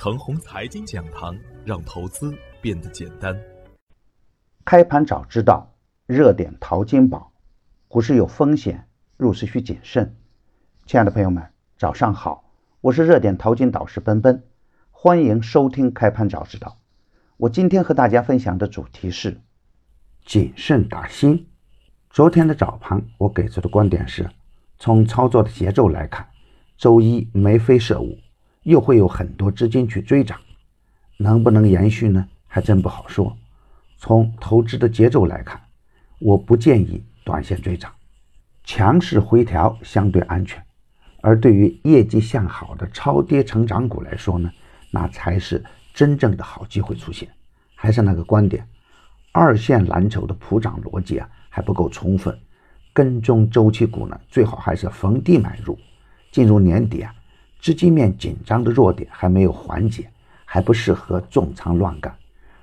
[0.00, 3.36] 程红财经讲堂，让投资变得简单。
[4.64, 5.74] 开盘早知道，
[6.06, 7.32] 热点淘金宝。
[7.88, 10.14] 股市有风险，入市需谨慎。
[10.86, 11.44] 亲爱的朋友们，
[11.76, 12.48] 早上好，
[12.80, 14.44] 我是热点淘金导师奔奔，
[14.92, 16.78] 欢迎收听开盘早知道。
[17.36, 19.40] 我今天和大家分享的主题是
[20.24, 21.48] 谨慎打新。
[22.10, 24.30] 昨天的早盘，我给出的观点是，
[24.78, 26.28] 从操作的节奏来看，
[26.76, 28.16] 周一眉飞色舞，
[28.68, 30.38] 又会有很多资金去追涨，
[31.16, 32.28] 能不能延续呢？
[32.46, 33.36] 还真不好说。
[33.96, 35.60] 从投资的节奏来看，
[36.18, 37.02] 我不建议。
[37.24, 37.92] 短线追涨，
[38.64, 40.64] 强势回调相对安全，
[41.20, 44.50] 而对于业绩向好的超跌成长股来说呢，
[44.90, 45.62] 那才是
[45.92, 47.28] 真正的好机会出现。
[47.74, 48.66] 还是那个观点，
[49.32, 52.38] 二线蓝筹的普涨逻辑啊还不够充分，
[52.94, 55.78] 跟踪周期股呢最好还是逢低买入。
[56.30, 57.14] 进入年底啊，
[57.60, 60.08] 资金面紧张的弱点还没有缓解，
[60.44, 62.14] 还不适合重仓乱干。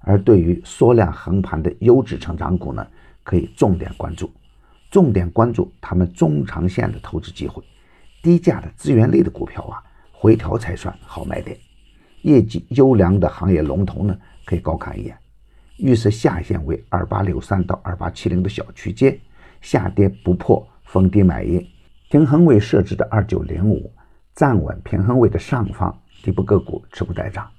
[0.00, 2.86] 而对于缩量横盘的优质成长股呢，
[3.22, 4.30] 可以重点关注。
[4.90, 7.62] 重点关注他们中长线的投资机会，
[8.22, 11.58] 低价的资源类的股票啊，回调才算好买点。
[12.22, 15.14] 业绩优良的行业龙头呢，可以高看一眼。
[15.76, 19.16] 预设下限为二八六三到二八七零的小区间，
[19.60, 21.62] 下跌不破逢低买入。
[22.10, 23.92] 平衡位设置的二九零五，
[24.38, 27.50] 站稳平衡位的上方，底部个股持股待涨。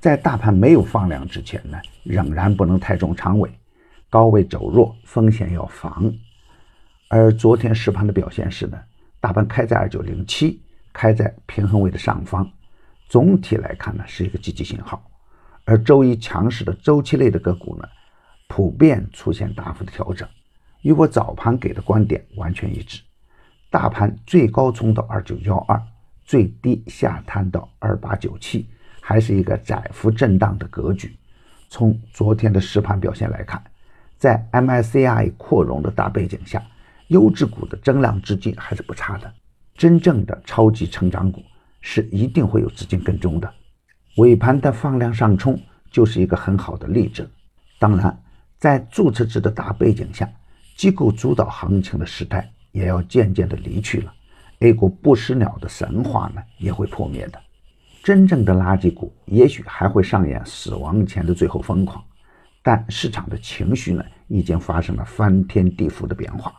[0.00, 3.52] 在大盘没有放量之前呢，仍然不能太重仓位，
[4.08, 6.10] 高位走弱风险要防。
[7.10, 8.80] 而昨天实盘的表现是呢，
[9.20, 10.58] 大盘开在二九零七，
[10.90, 12.50] 开在平衡位的上方，
[13.10, 15.04] 总体来看呢是一个积极信号。
[15.66, 17.86] 而周一强势的周期类的个股呢，
[18.48, 20.26] 普遍出现大幅的调整，
[20.80, 23.02] 与我早盘给的观点完全一致。
[23.68, 25.78] 大盘最高冲到二九幺二，
[26.24, 28.68] 最低下探到二八九七，
[29.00, 31.16] 还是一个窄幅震荡的格局。
[31.68, 33.62] 从昨天的实盘表现来看，
[34.18, 36.62] 在 MSCI 扩容的大背景下。
[37.08, 39.30] 优质股的增量资金还是不差的，
[39.74, 41.42] 真正的超级成长股
[41.82, 43.52] 是一定会有资金跟踪的。
[44.16, 45.60] 尾盘的放量上冲
[45.90, 47.28] 就是一个很好的例证。
[47.78, 48.18] 当然，
[48.56, 50.26] 在注册制的大背景下，
[50.74, 54.14] 机构主导行情的时代也要渐渐的离去了
[54.62, 57.40] ，A 股不死鸟的神话呢也会破灭的。
[58.04, 62.02] 真正的垃圾股也许还会上演死亡前的最后疯狂，
[62.62, 66.54] 但市场的情绪呢已经发生了翻天地覆的变化。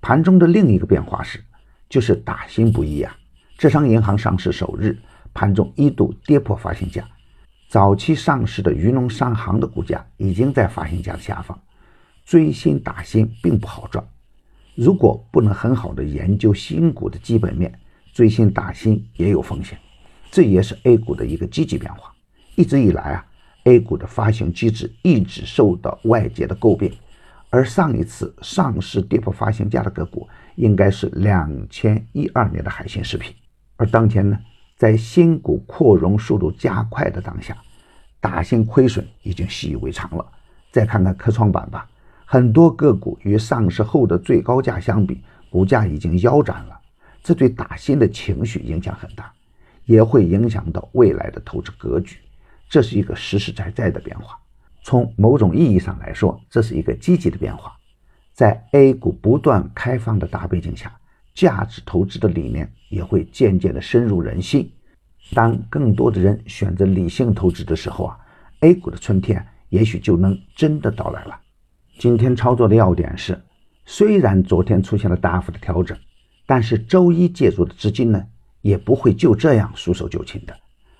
[0.00, 1.42] 盘中的另一个变化是，
[1.90, 3.14] 就是打新不易啊！
[3.58, 4.96] 浙商银行上市首日，
[5.34, 7.06] 盘中一度跌破发行价。
[7.68, 11.58] 早期上市的渔农商行的股价已经在发行价的下方，
[12.24, 14.06] 追新打新并不好赚。
[14.76, 17.72] 如果不能很好的研究新股的基本面，
[18.12, 19.78] 追新打新也有风险。
[20.30, 22.12] 这也是 A 股的一个积极变化。
[22.56, 23.26] 一直以来啊
[23.64, 26.92] ，A 股的发行机制一直受到外界的诟病。
[27.48, 33.34] 而上一次上市跌破发行价的个股，应该是两千一二年的海信食品。
[33.76, 34.38] 而当前呢，
[34.76, 37.56] 在新股扩容速度加快的当下，
[38.20, 40.26] 打新亏损已经习以为常了。
[40.70, 41.88] 再看看科创板吧，
[42.28, 46.76] 很多个股与上市后的最高价相比，股价已经腰斩了。
[47.22, 49.32] 这对打新的情绪影响很大，
[49.84, 52.18] 也会影响到未来的投资格局。
[52.68, 54.36] 这是一个实实在在的变化。
[54.82, 57.72] 从某种意义上来说，这是一个积极的变化。
[58.32, 60.92] 在 A 股不断开放的大背景下，
[61.32, 64.68] 价值投资的理念也会渐渐的深入人心。
[65.32, 68.18] 当更多的人选择理性投资的时候啊
[68.60, 71.40] ，A 股的春天也许就能真的到来了。
[71.98, 73.40] 今天操作的要点是，
[73.84, 75.96] 虽然昨天出现了大幅的调整，
[76.46, 78.22] 但是周一介入的资金呢，
[78.60, 80.56] 也不会就这样束手就擒的。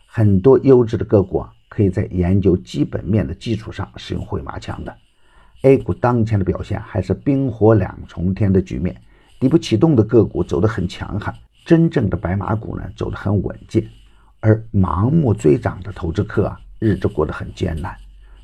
[0.07, 1.53] 很多优质的个股啊。
[1.69, 4.97] 可以在研究基本面的基础上使用回马枪的。
[5.63, 8.97] A 股当前的表现还是冰火两重天的局面，
[9.41, 11.35] 底部启动的个股走得很强悍，
[11.67, 13.87] 真正的白马股呢走得很稳健，
[14.41, 17.95] 而盲目追涨的投资客啊日子过得很艰难。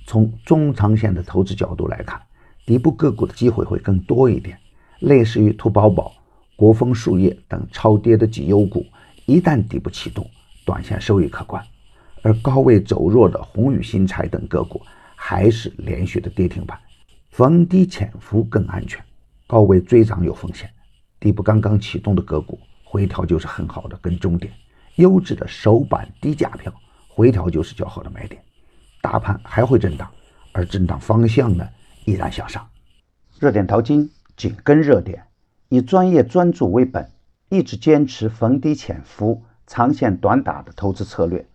[0.04, 2.20] 从中长线的投资角度来看，
[2.64, 4.58] 底部个股的机会会更多一点，
[5.00, 6.12] 类似于兔宝宝、
[6.54, 8.86] 国风树叶等超跌的绩优股，
[9.26, 10.28] 一旦底部启动，
[10.64, 11.64] 短线收益可观。
[12.22, 14.80] 而高位走弱的宏宇新材等个股
[15.16, 16.78] 还是连续的跌停板，
[17.30, 19.04] 逢低潜伏更安全，
[19.48, 20.70] 高位追涨有风险，
[21.18, 24.52] 底部刚刚启动的个股回调就是很好的跟踪点，
[24.96, 26.72] 优质的首板低价票
[27.08, 28.40] 回调就是较好的买点，
[29.00, 30.08] 大盘还会震荡，
[30.52, 31.68] 而震荡方向呢
[32.04, 32.68] 依然向上，
[33.38, 35.24] 热点淘金紧跟热点，
[35.68, 37.10] 以专业专注为本，
[37.48, 41.46] 一直坚持逢低潜伏、长线短打的投资策略。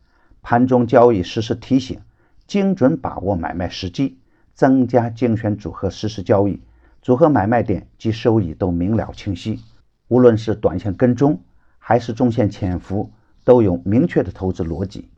[0.41, 1.99] 盘中交易实时提醒，
[2.45, 4.19] 精准把握买卖时机，
[4.53, 6.61] 增加精选组合实时交易，
[7.01, 9.59] 组合买卖点及收益都明了清晰。
[10.07, 11.41] 无论是短线跟踪
[11.77, 13.11] 还是中线潜伏，
[13.44, 15.09] 都有明确的投资逻辑。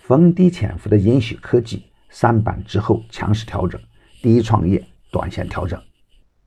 [0.00, 3.78] 逢低潜伏的银喜科技三板之后强势调整，
[4.22, 5.82] 第一创业短线调整，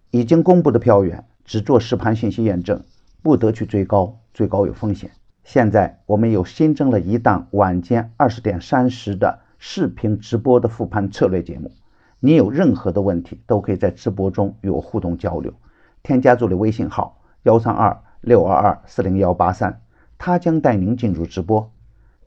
[0.09, 2.81] 已经公布的票源只做实盘信息验证，
[3.21, 5.11] 不得去追高，追高有风险。
[5.43, 11.69] 现在我们又新增了一档晚间二十点三十的视频直播的复盘策略节目，
[12.21, 15.53] 你有任何的问题都可以在直播中与我互动交流。
[16.01, 19.81] 添加助理微信号幺三二六二二四零幺八三，
[20.17, 21.69] 他将带您进入直播。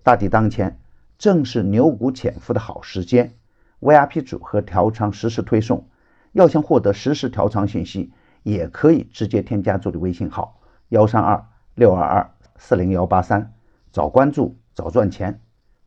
[0.02, 0.78] 大敌当前。
[1.16, 3.32] 正是牛股潜伏的好时间
[3.80, 5.88] ，VIP 组合调仓实时推送。
[6.32, 13.54] 要想获得实时调仓信息，也可以直接添加助理微信号幺三二六二二四零幺八三，
[13.90, 15.40] 早关注早赚钱。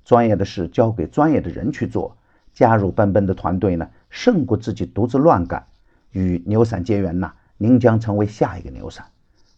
[0.03, 2.17] 专业的事交给专业的人去做，
[2.53, 5.67] 加入奔奔的团队呢，胜过自己独自乱干。
[6.11, 9.05] 与牛散结缘呐，您将成为下一个牛散。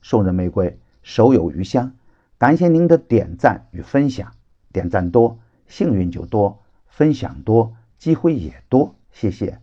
[0.01, 1.93] 送人玫瑰，手有余香。
[2.37, 4.33] 感谢您的点赞与分享，
[4.73, 5.39] 点赞多。
[5.65, 8.93] 幸运就多，分享多，机会也多。
[9.13, 9.62] 谢谢。